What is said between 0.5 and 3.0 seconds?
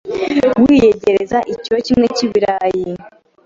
wiyegereza ikiro kimwe k’ibirayi,